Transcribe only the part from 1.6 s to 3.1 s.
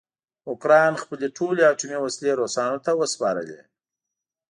اټومي وسلې روسانو ته